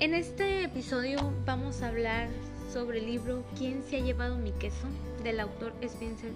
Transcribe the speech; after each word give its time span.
En 0.00 0.12
este 0.12 0.64
episodio 0.64 1.32
vamos 1.46 1.80
a 1.82 1.88
hablar 1.88 2.28
sobre 2.72 2.98
el 2.98 3.06
libro 3.06 3.44
¿Quién 3.56 3.84
se 3.84 3.96
ha 3.96 4.00
llevado 4.00 4.36
mi 4.36 4.50
queso? 4.50 4.88
del 5.22 5.38
autor 5.38 5.72
Spencer 5.82 6.32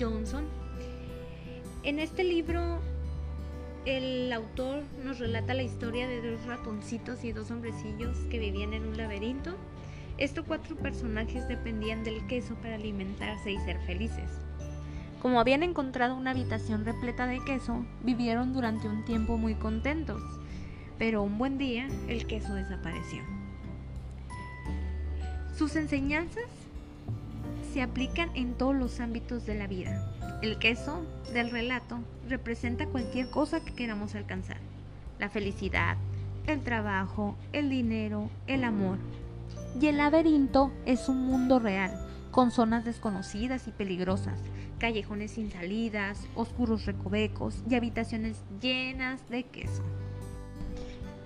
Johnson. 0.00 0.46
En 1.82 1.98
este 1.98 2.24
libro 2.24 2.80
el 3.84 4.32
autor 4.32 4.84
nos 5.04 5.18
relata 5.18 5.52
la 5.52 5.64
historia 5.64 6.08
de 6.08 6.30
dos 6.30 6.46
ratoncitos 6.46 7.24
y 7.24 7.32
dos 7.32 7.50
hombrecillos 7.50 8.16
que 8.30 8.38
vivían 8.38 8.72
en 8.72 8.88
un 8.88 8.96
laberinto. 8.96 9.54
Estos 10.16 10.46
cuatro 10.46 10.74
personajes 10.74 11.46
dependían 11.46 12.04
del 12.04 12.26
queso 12.26 12.54
para 12.54 12.76
alimentarse 12.76 13.52
y 13.52 13.58
ser 13.58 13.78
felices. 13.80 14.30
Como 15.20 15.40
habían 15.40 15.62
encontrado 15.62 16.16
una 16.16 16.30
habitación 16.30 16.86
repleta 16.86 17.26
de 17.26 17.44
queso, 17.44 17.84
vivieron 18.02 18.54
durante 18.54 18.88
un 18.88 19.04
tiempo 19.04 19.36
muy 19.36 19.54
contentos 19.56 20.22
pero 20.98 21.22
un 21.22 21.38
buen 21.38 21.58
día 21.58 21.88
el 22.08 22.26
queso 22.26 22.54
desapareció. 22.54 23.22
Sus 25.56 25.76
enseñanzas 25.76 26.44
se 27.72 27.82
aplican 27.82 28.30
en 28.34 28.54
todos 28.54 28.74
los 28.74 29.00
ámbitos 29.00 29.46
de 29.46 29.54
la 29.54 29.66
vida. 29.66 30.12
El 30.42 30.58
queso 30.58 31.04
del 31.32 31.50
relato 31.50 31.98
representa 32.28 32.86
cualquier 32.86 33.30
cosa 33.30 33.64
que 33.64 33.74
queramos 33.74 34.14
alcanzar. 34.14 34.58
La 35.18 35.28
felicidad, 35.28 35.96
el 36.46 36.62
trabajo, 36.62 37.36
el 37.52 37.70
dinero, 37.70 38.30
el 38.46 38.64
amor. 38.64 38.98
Y 39.80 39.86
el 39.86 39.98
laberinto 39.98 40.72
es 40.86 41.08
un 41.08 41.26
mundo 41.26 41.58
real, 41.58 41.92
con 42.30 42.50
zonas 42.50 42.84
desconocidas 42.84 43.66
y 43.68 43.72
peligrosas, 43.72 44.40
callejones 44.78 45.32
sin 45.32 45.50
salidas, 45.50 46.26
oscuros 46.34 46.86
recovecos 46.86 47.62
y 47.68 47.74
habitaciones 47.74 48.42
llenas 48.60 49.28
de 49.28 49.42
queso. 49.44 49.82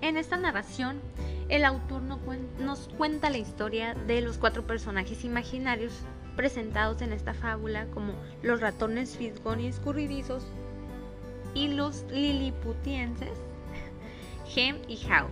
En 0.03 0.17
esta 0.17 0.35
narración, 0.35 0.99
el 1.47 1.63
autor 1.63 2.01
nos 2.01 2.89
cuenta 2.97 3.29
la 3.29 3.37
historia 3.37 3.93
de 3.93 4.19
los 4.19 4.37
cuatro 4.37 4.67
personajes 4.67 5.23
imaginarios 5.23 5.93
presentados 6.35 7.01
en 7.01 7.13
esta 7.13 7.33
fábula 7.33 7.85
como 7.93 8.11
los 8.41 8.59
ratones 8.59 9.15
fisgón 9.15 9.61
y 9.61 9.67
escurridizos 9.67 10.43
y 11.53 11.69
los 11.69 12.03
liliputienses, 12.11 13.37
Hem 14.53 14.75
y 14.89 14.99
How, 15.05 15.29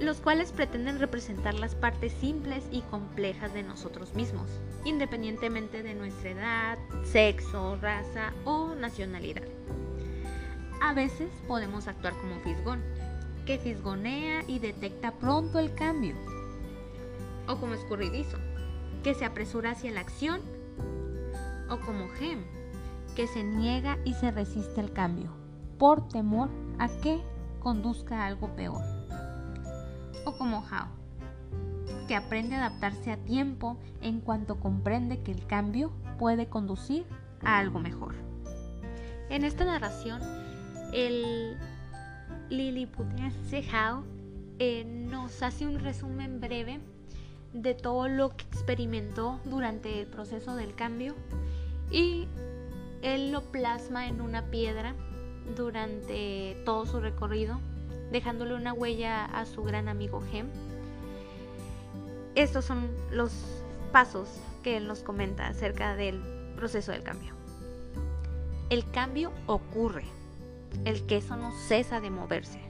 los 0.00 0.20
cuales 0.20 0.52
pretenden 0.52 1.00
representar 1.00 1.54
las 1.54 1.74
partes 1.74 2.12
simples 2.12 2.62
y 2.70 2.82
complejas 2.82 3.52
de 3.54 3.64
nosotros 3.64 4.14
mismos, 4.14 4.52
independientemente 4.84 5.82
de 5.82 5.94
nuestra 5.94 6.30
edad, 6.30 6.78
sexo, 7.02 7.76
raza 7.82 8.32
o 8.44 8.76
nacionalidad. 8.76 9.42
A 10.80 10.94
veces 10.94 11.28
podemos 11.48 11.88
actuar 11.88 12.12
como 12.20 12.38
fisgón, 12.38 12.84
que 13.48 13.58
fisgonea 13.58 14.42
y 14.46 14.58
detecta 14.58 15.12
pronto 15.12 15.58
el 15.58 15.74
cambio. 15.74 16.14
O 17.48 17.56
como 17.56 17.72
escurridizo, 17.72 18.36
que 19.02 19.14
se 19.14 19.24
apresura 19.24 19.70
hacia 19.70 19.90
la 19.90 20.00
acción. 20.00 20.42
O 21.70 21.80
como 21.80 22.10
gem, 22.10 22.44
que 23.16 23.26
se 23.26 23.42
niega 23.42 23.96
y 24.04 24.12
se 24.12 24.32
resiste 24.32 24.82
al 24.82 24.92
cambio, 24.92 25.30
por 25.78 26.08
temor 26.08 26.50
a 26.78 26.88
que 27.00 27.22
conduzca 27.60 28.20
a 28.20 28.26
algo 28.26 28.54
peor. 28.54 28.84
O 30.26 30.36
como 30.36 30.58
How, 30.58 30.88
que 32.06 32.16
aprende 32.16 32.54
a 32.54 32.66
adaptarse 32.66 33.12
a 33.12 33.16
tiempo 33.16 33.78
en 34.02 34.20
cuanto 34.20 34.60
comprende 34.60 35.22
que 35.22 35.32
el 35.32 35.46
cambio 35.46 35.90
puede 36.18 36.50
conducir 36.50 37.06
a 37.42 37.56
algo 37.56 37.78
mejor. 37.78 38.14
En 39.30 39.46
esta 39.46 39.64
narración, 39.64 40.20
el 40.92 41.56
Lilliputiense 42.50 43.62
How 43.72 44.04
eh, 44.58 44.84
nos 44.84 45.42
hace 45.42 45.66
un 45.66 45.78
resumen 45.78 46.40
breve 46.40 46.80
de 47.52 47.74
todo 47.74 48.08
lo 48.08 48.36
que 48.36 48.44
experimentó 48.44 49.38
durante 49.44 50.00
el 50.00 50.06
proceso 50.06 50.56
del 50.56 50.74
cambio 50.74 51.14
y 51.90 52.26
él 53.02 53.32
lo 53.32 53.42
plasma 53.42 54.08
en 54.08 54.20
una 54.20 54.46
piedra 54.46 54.94
durante 55.56 56.60
todo 56.64 56.86
su 56.86 57.00
recorrido, 57.00 57.60
dejándole 58.10 58.54
una 58.54 58.72
huella 58.72 59.24
a 59.24 59.46
su 59.46 59.62
gran 59.62 59.88
amigo 59.88 60.22
Gem. 60.30 60.48
Estos 62.34 62.64
son 62.64 62.88
los 63.10 63.32
pasos 63.92 64.28
que 64.62 64.76
él 64.76 64.86
nos 64.86 65.02
comenta 65.02 65.48
acerca 65.48 65.94
del 65.96 66.20
proceso 66.56 66.92
del 66.92 67.02
cambio. 67.02 67.34
El 68.70 68.90
cambio 68.90 69.32
ocurre 69.46 70.04
el 70.84 71.06
queso 71.06 71.36
no 71.36 71.52
cesa 71.52 72.00
de 72.00 72.10
moverse. 72.10 72.60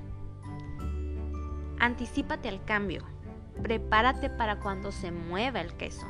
Anticípate 1.78 2.48
al 2.48 2.64
cambio. 2.64 3.04
Prepárate 3.62 4.31
para 4.31 4.60
cuando 4.60 4.92
se 4.92 5.10
mueva 5.10 5.60
el 5.60 5.75
queso. 5.75 6.06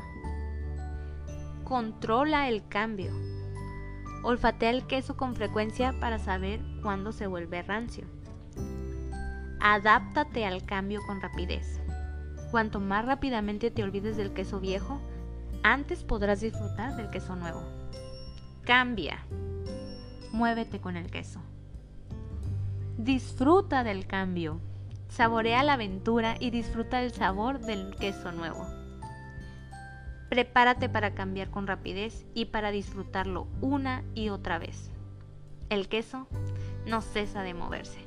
Controla 1.65 2.49
el 2.49 2.66
cambio. 2.69 3.12
Olfatea 4.22 4.71
el 4.71 4.87
queso 4.87 5.16
con 5.16 5.34
frecuencia 5.34 5.94
para 6.00 6.19
saber 6.19 6.60
cuándo 6.82 7.12
se 7.12 7.26
vuelve 7.26 7.62
rancio. 7.62 8.06
Adáptate 9.60 10.47
al 10.47 10.65
cambio 10.65 11.00
con 11.06 11.20
rapidez. 11.20 11.81
Cuanto 12.50 12.81
más 12.81 13.05
rápidamente 13.05 13.70
te 13.70 13.82
olvides 13.82 14.16
del 14.16 14.32
queso 14.32 14.60
viejo, 14.60 15.00
antes 15.62 16.05
podrás 16.05 16.41
disfrutar 16.41 16.97
del 16.97 17.10
queso 17.10 17.37
nuevo. 17.37 17.62
Cambia. 18.62 19.19
Muévete 20.32 20.81
con 20.81 20.97
el 20.97 21.10
queso. 21.10 21.41
Disfruta 22.98 23.84
del 23.84 24.09
cambio. 24.09 24.59
Saborea 25.09 25.62
la 25.62 25.75
aventura 25.75 26.34
y 26.41 26.50
disfruta 26.50 26.98
del 26.98 27.12
sabor 27.12 27.60
del 27.60 27.94
queso 27.94 28.32
nuevo. 28.32 28.66
Prepárate 30.28 30.88
para 30.88 31.14
cambiar 31.14 31.48
con 31.48 31.69
rapidez 31.69 32.26
y 32.34 32.47
para 32.47 32.72
disfrutarlo 32.72 33.47
una 33.60 34.03
y 34.16 34.31
otra 34.31 34.58
vez. 34.58 34.91
El 35.70 35.87
queso 35.87 36.26
no 36.88 37.00
cesa 37.00 37.44
de 37.44 37.54
moverse. 37.54 38.00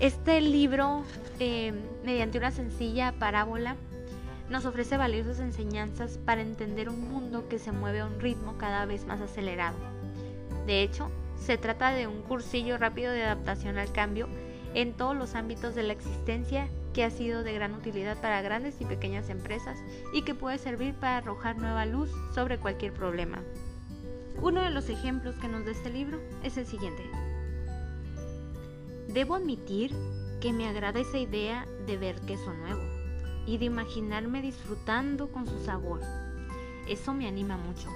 Este 0.00 0.40
libro, 0.40 1.02
eh, 1.38 1.74
mediante 2.06 2.38
una 2.38 2.50
sencilla 2.50 3.12
parábola, 3.18 3.76
nos 4.48 4.64
ofrece 4.64 4.96
valiosas 4.96 5.40
enseñanzas 5.40 6.16
para 6.16 6.40
entender 6.40 6.88
un 6.88 7.10
mundo 7.10 7.46
que 7.46 7.58
se 7.58 7.72
mueve 7.72 8.00
a 8.00 8.06
un 8.06 8.20
ritmo 8.20 8.56
cada 8.56 8.86
vez 8.86 9.04
más 9.04 9.20
acelerado. 9.20 9.76
De 10.66 10.82
hecho, 10.82 11.10
se 11.40 11.58
trata 11.58 11.92
de 11.92 12.06
un 12.06 12.22
cursillo 12.22 12.78
rápido 12.78 13.12
de 13.12 13.24
adaptación 13.24 13.78
al 13.78 13.92
cambio 13.92 14.28
en 14.74 14.92
todos 14.92 15.16
los 15.16 15.34
ámbitos 15.34 15.74
de 15.74 15.82
la 15.82 15.92
existencia 15.92 16.68
que 16.92 17.04
ha 17.04 17.10
sido 17.10 17.42
de 17.42 17.52
gran 17.52 17.74
utilidad 17.74 18.20
para 18.20 18.42
grandes 18.42 18.80
y 18.80 18.84
pequeñas 18.84 19.30
empresas 19.30 19.78
y 20.12 20.22
que 20.22 20.34
puede 20.34 20.58
servir 20.58 20.94
para 20.94 21.18
arrojar 21.18 21.56
nueva 21.56 21.86
luz 21.86 22.10
sobre 22.34 22.58
cualquier 22.58 22.92
problema. 22.92 23.42
Uno 24.40 24.62
de 24.62 24.70
los 24.70 24.88
ejemplos 24.88 25.34
que 25.36 25.48
nos 25.48 25.64
da 25.64 25.72
este 25.72 25.90
libro 25.90 26.20
es 26.42 26.56
el 26.56 26.66
siguiente. 26.66 27.02
Debo 29.08 29.34
admitir 29.34 29.94
que 30.40 30.52
me 30.52 30.68
agrada 30.68 31.00
esa 31.00 31.18
idea 31.18 31.66
de 31.86 31.96
ver 31.96 32.20
queso 32.20 32.52
nuevo 32.52 32.82
y 33.46 33.58
de 33.58 33.64
imaginarme 33.64 34.42
disfrutando 34.42 35.32
con 35.32 35.46
su 35.46 35.64
sabor. 35.64 36.00
Eso 36.86 37.14
me 37.14 37.26
anima 37.26 37.56
mucho. 37.56 37.88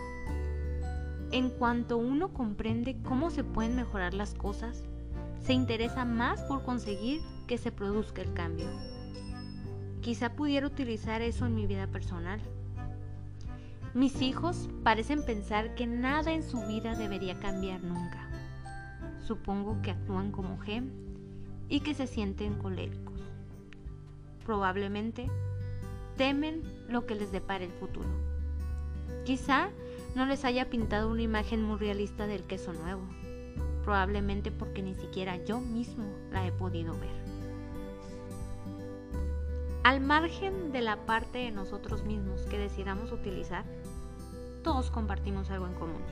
En 1.32 1.48
cuanto 1.48 1.96
uno 1.96 2.34
comprende 2.34 2.98
cómo 3.02 3.30
se 3.30 3.42
pueden 3.42 3.74
mejorar 3.74 4.12
las 4.12 4.34
cosas, 4.34 4.84
se 5.40 5.54
interesa 5.54 6.04
más 6.04 6.42
por 6.42 6.62
conseguir 6.62 7.22
que 7.46 7.56
se 7.56 7.72
produzca 7.72 8.20
el 8.20 8.34
cambio. 8.34 8.66
Quizá 10.02 10.34
pudiera 10.34 10.66
utilizar 10.66 11.22
eso 11.22 11.46
en 11.46 11.54
mi 11.54 11.66
vida 11.66 11.86
personal. 11.86 12.38
Mis 13.94 14.20
hijos 14.20 14.68
parecen 14.84 15.24
pensar 15.24 15.74
que 15.74 15.86
nada 15.86 16.32
en 16.32 16.42
su 16.42 16.60
vida 16.66 16.94
debería 16.96 17.40
cambiar 17.40 17.82
nunca. 17.82 18.28
Supongo 19.26 19.80
que 19.80 19.92
actúan 19.92 20.32
como 20.32 20.58
gem 20.58 20.90
y 21.70 21.80
que 21.80 21.94
se 21.94 22.06
sienten 22.06 22.58
coléricos. 22.58 23.20
Probablemente 24.44 25.30
temen 26.18 26.62
lo 26.88 27.06
que 27.06 27.14
les 27.14 27.32
depare 27.32 27.64
el 27.64 27.72
futuro. 27.72 28.08
Quizá 29.24 29.70
no 30.14 30.26
les 30.26 30.44
haya 30.44 30.68
pintado 30.68 31.10
una 31.10 31.22
imagen 31.22 31.62
muy 31.62 31.78
realista 31.78 32.26
del 32.26 32.44
queso 32.44 32.72
nuevo. 32.72 33.02
probablemente 33.84 34.52
porque 34.52 34.80
ni 34.80 34.94
siquiera 34.94 35.42
yo 35.44 35.58
mismo 35.60 36.04
la 36.30 36.46
he 36.46 36.52
podido 36.52 36.92
ver. 36.92 37.10
Al 39.82 40.00
margen 40.00 40.70
de 40.70 40.82
la 40.82 41.04
parte 41.04 41.38
de 41.38 41.50
nosotros 41.50 42.04
mismos 42.04 42.42
que 42.42 42.58
decidamos 42.58 43.10
utilizar, 43.10 43.64
todos 44.62 44.92
compartimos 44.92 45.50
algo 45.50 45.66
en 45.66 45.74
común. 45.74 46.02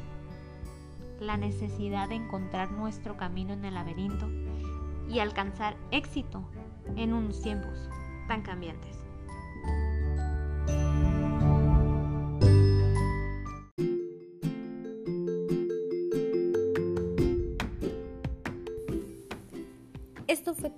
La 1.21 1.37
necesidad 1.37 2.09
de 2.09 2.17
encontrar 2.17 2.73
nuestro 2.73 3.17
camino 3.17 3.53
en 3.53 3.65
el 3.65 3.75
laberinto 3.75 4.29
y 5.09 5.21
alcanzar 5.21 5.77
éxito 5.93 6.43
en 6.97 7.13
unos 7.13 7.41
tiempos 7.41 7.89
tan 8.27 8.43
cambiantes. 8.43 9.10